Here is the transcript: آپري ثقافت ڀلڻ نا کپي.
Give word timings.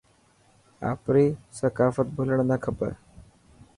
آپري 0.91 1.25
ثقافت 1.59 2.07
ڀلڻ 2.15 2.37
نا 2.49 2.55
کپي. 2.63 2.91